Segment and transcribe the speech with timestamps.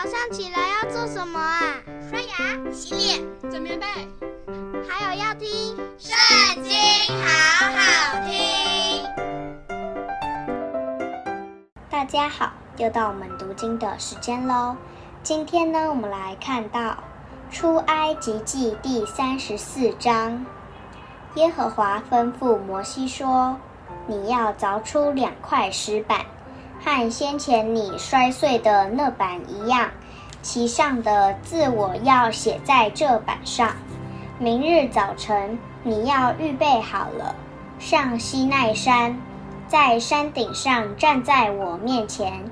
[0.00, 1.74] 早上起来要做什么啊？
[2.08, 3.84] 刷牙、洗脸、整棉被，
[4.88, 6.72] 还有要听《圣经》，
[7.20, 9.04] 好好听。
[11.90, 14.76] 大家好，又到我们读经的时间喽。
[15.24, 16.90] 今天呢，我们来看到
[17.50, 20.46] 《出埃及记》第三十四章。
[21.34, 23.58] 耶和华吩咐摩西说
[24.06, 26.24] ：“你要凿出两块石板。”
[26.84, 29.90] 和先前你摔碎的那板一样，
[30.42, 33.70] 其上的字我要写在这板上。
[34.38, 37.34] 明日早晨你要预备好了，
[37.78, 39.18] 上西奈山，
[39.66, 42.44] 在山顶上站在我面前，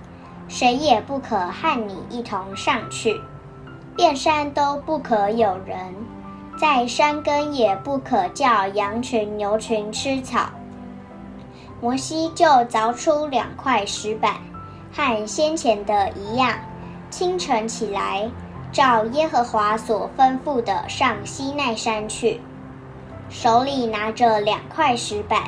[0.48, 3.20] 谁也不可和你一同上去，
[3.96, 5.94] 遍山都不可有人，
[6.60, 10.50] 在山根也不可叫羊群牛群吃草。
[11.86, 14.34] 摩西就凿出两块石板，
[14.92, 16.52] 和先前的一样。
[17.10, 18.28] 清晨起来，
[18.72, 22.40] 照耶和华所吩咐的上西奈山去，
[23.28, 25.44] 手里拿着两块石板。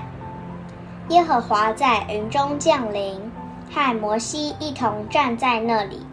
[1.09, 3.21] 耶和华在云中降临，
[3.69, 6.07] 和摩西一同站在那里，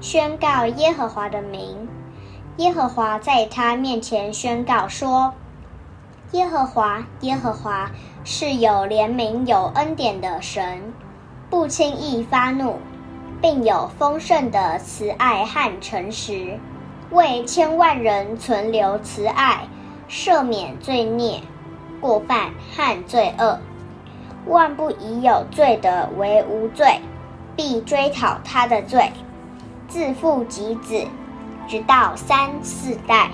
[0.00, 1.88] 宣告耶和华的名。
[2.58, 5.34] 耶和华在他面前宣告说
[6.32, 7.90] ：“耶和华，耶和华。”
[8.26, 10.94] 是有怜悯、有恩典的神，
[11.50, 12.78] 不轻易发怒，
[13.42, 16.58] 并有丰盛的慈爱和诚实，
[17.10, 19.68] 为千万人存留慈爱，
[20.08, 21.42] 赦免罪孽、
[22.00, 23.58] 过犯和罪恶。
[24.46, 26.98] 万不以有罪的为无罪，
[27.54, 29.12] 必追讨他的罪，
[29.86, 31.06] 自父及子，
[31.68, 33.28] 直到三四代。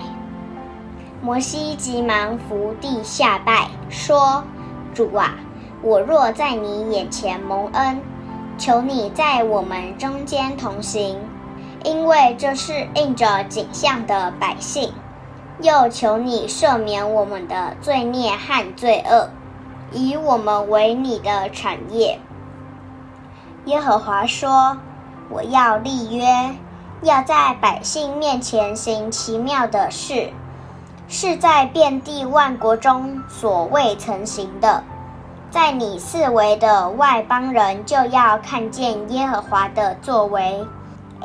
[1.23, 4.43] 摩西急忙伏地下拜，说。
[4.91, 5.35] 主啊，
[5.83, 8.01] 我若在你眼前蒙恩，
[8.57, 11.19] 求你在我们中间同行，
[11.83, 14.91] 因为这是应着景象的百姓。
[15.61, 19.29] 又求你赦免我们的罪孽和罪恶，
[19.91, 22.19] 以我们为你的产业。
[23.65, 24.77] 耶和华说
[25.29, 26.55] ：“我要立约，
[27.03, 30.33] 要在百姓面前行奇妙的事。”
[31.13, 34.81] 是在遍地万国中所未曾行的，
[35.49, 40.65] 在你四围的外邦人就要看见耶和华的作为，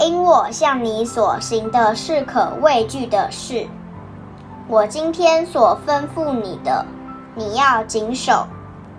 [0.01, 3.65] 因我向你所行的是可畏惧的事。
[4.67, 6.85] 我今天所吩咐你的，
[7.37, 8.45] 你要谨守。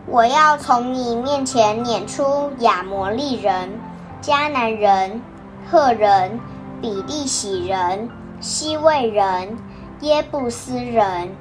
[0.05, 3.77] 我要从你面前撵出亚摩利人、
[4.21, 5.21] 迦南人、
[5.69, 6.39] 赫人、
[6.81, 8.09] 比利洗人、
[8.39, 9.57] 希未人。
[10.01, 11.35] 耶布斯人，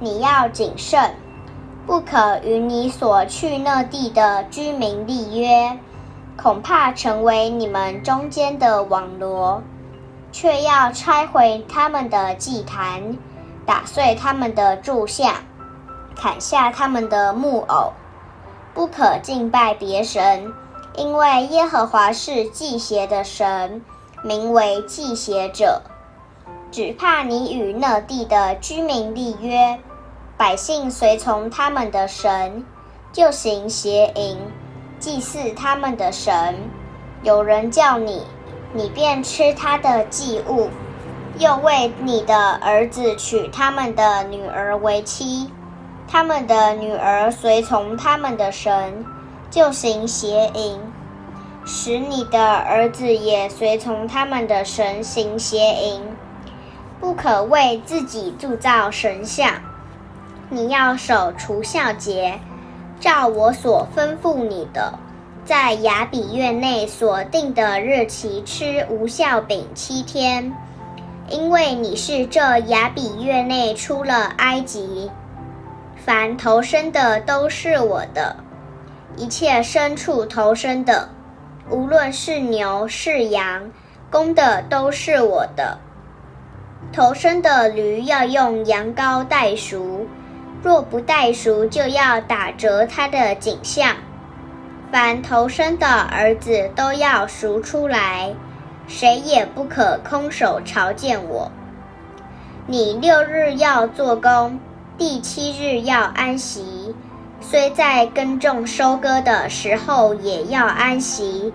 [0.00, 1.14] 你要谨慎，
[1.86, 5.78] 不可与你所去那地的居民立约，
[6.36, 9.62] 恐怕成为你们中间的网罗。
[10.30, 13.16] 却要拆毁他们的祭坛，
[13.64, 15.34] 打碎他们的柱像，
[16.14, 17.92] 砍下他们的木偶，
[18.74, 20.52] 不可敬拜别神，
[20.96, 23.82] 因为耶和华是忌邪的神，
[24.22, 25.80] 名为忌邪者。
[26.70, 29.78] 只怕你与那地的居民立约，
[30.36, 32.64] 百姓随从他们的神，
[33.12, 34.36] 就行邪淫，
[34.98, 36.56] 祭祀他们的神。
[37.22, 38.22] 有人叫你，
[38.74, 40.68] 你便吃他的祭物，
[41.38, 45.50] 又为你的儿子娶他们的女儿为妻。
[46.06, 49.04] 他们的女儿随从他们的神，
[49.50, 50.78] 就行邪淫，
[51.64, 56.02] 使你的儿子也随从他们的神行邪淫。
[57.00, 59.52] 不可为自己铸造神像，
[60.50, 62.40] 你要守除酵节，
[62.98, 64.98] 照我所吩咐你的，
[65.44, 70.52] 在亚比月内所定的日期吃无酵饼七天，
[71.28, 75.10] 因为你是这亚比月内出了埃及。
[76.04, 78.34] 凡投生的都是我的，
[79.16, 81.08] 一切牲畜投生的，
[81.70, 83.70] 无论是牛是羊，
[84.10, 85.78] 公的都是我的。
[86.92, 90.06] 头生的驴要用羊羔代赎，
[90.62, 93.94] 若不代赎，就要打折它的景象。
[94.90, 98.34] 凡头生的儿子都要赎出来，
[98.86, 101.52] 谁也不可空手朝见我。
[102.66, 104.58] 你六日要做工，
[104.96, 106.94] 第七日要安息，
[107.40, 111.52] 虽在耕种收割的时候也要安息。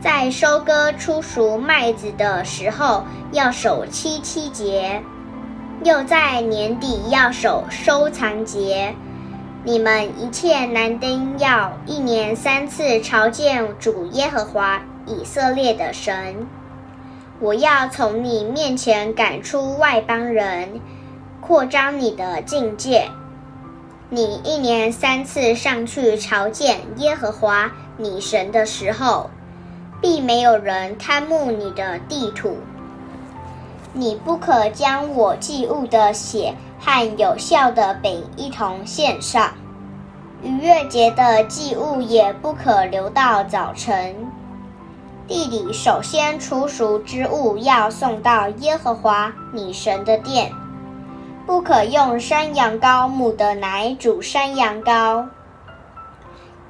[0.00, 5.02] 在收割初熟麦子的时候，要守七七节；
[5.84, 8.94] 又在年底要守收藏节。
[9.62, 16.46] 你们一切男丁要一年三次朝见主耶和华以色列的神。
[17.38, 20.80] 我要从你面前赶出外邦人，
[21.42, 23.06] 扩张你的境界。
[24.08, 29.28] 你一年三次上去朝见耶和华你神的时候，
[30.00, 32.56] 必没有人贪慕你的地土。
[33.92, 39.52] 你不可将我祭物的血和有效的饼一同献上。
[40.42, 44.14] 逾越节的祭物也不可留到早晨。
[45.26, 50.52] 地里首先出熟之物要送到耶和华你神的殿，
[51.46, 55.26] 不可用山羊羔母的奶煮山羊羔。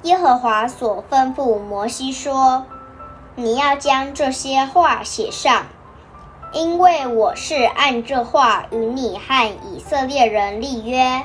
[0.03, 2.65] 耶和华所吩咐摩西说
[3.35, 5.67] ：“你要将这些话写上，
[6.53, 11.23] 因为我是按这话与你和以色列人立约。”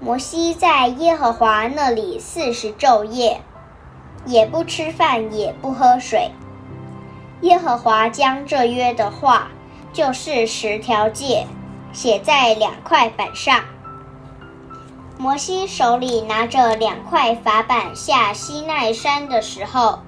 [0.00, 3.42] 摩西在耶和华那里四十昼夜，
[4.26, 6.30] 也不吃饭，也不喝水。
[7.40, 9.48] 耶和华将这约的话，
[9.92, 11.46] 就是十条诫，
[11.92, 13.64] 写在两块板上。
[15.18, 19.98] 摩西手里拿着两块法板下西奈山的时候，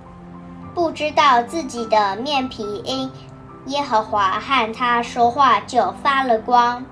[0.74, 3.10] 不知道自己的面皮因
[3.66, 6.84] 耶和华和他说话就发了光。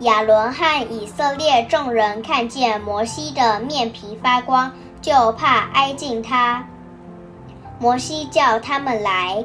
[0.00, 4.70] 亚伦和以色列众人看见摩西的面皮发光，
[5.00, 6.64] 就怕挨近他。
[7.80, 9.44] 摩西叫他们来，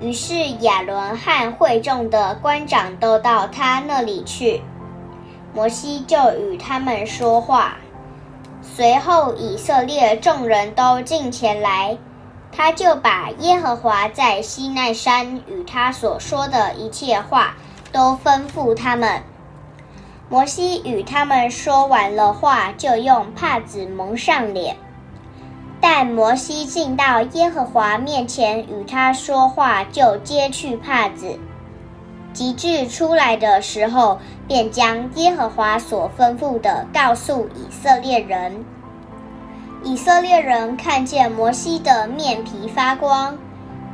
[0.00, 4.62] 于是亚伦和会众的官长都到他那里去。
[5.52, 7.76] 摩西就与他们说话。
[8.62, 11.98] 随后以色列众人都进前来，
[12.50, 17.56] 他就把耶和华在西奈山与他所说的一切话
[17.92, 19.22] 都吩咐他们。
[20.28, 24.76] 摩西与他们说完了话，就用帕子蒙上脸。
[25.80, 31.38] 但摩西进到耶和华面前与他说话，就揭去帕子。
[32.34, 38.64] 及至出来的时候，便将耶和华所吩咐的告诉以色列人。
[39.84, 43.38] 以色列人看见摩西的面皮发光，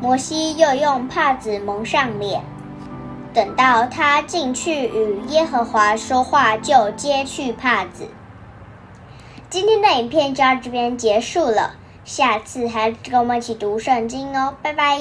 [0.01, 2.43] 摩西又用帕子蒙上脸。
[3.33, 8.09] 等到他进去与耶和华说话，就揭去帕子。
[9.51, 14.99] 今天的影片就到这边结束了，下次还跟我们一起读圣经哦，拜拜。